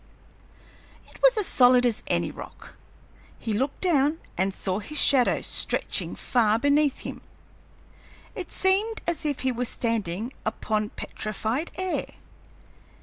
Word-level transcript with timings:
It 1.05 1.21
was 1.21 1.37
as 1.37 1.45
solid 1.45 1.85
as 1.85 2.01
any 2.07 2.31
rock. 2.31 2.73
He 3.37 3.53
looked 3.53 3.81
down 3.81 4.17
and 4.35 4.51
saw 4.51 4.79
his 4.79 4.99
shadow 4.99 5.41
stretching 5.41 6.15
far 6.15 6.57
beneath 6.57 7.01
him. 7.01 7.21
It 8.33 8.51
seemed 8.51 9.03
as 9.05 9.27
if 9.27 9.41
he 9.41 9.51
were 9.51 9.65
standing 9.65 10.33
upon 10.43 10.89
petrified 10.89 11.69
air. 11.75 12.15